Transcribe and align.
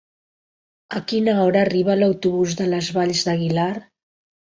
A 0.99 1.01
quina 1.11 1.35
hora 1.43 1.63
arriba 1.67 1.99
l'autobús 2.01 2.59
de 2.65 2.71
les 2.73 2.93
Valls 2.99 3.25
d'Aguilar? 3.29 3.73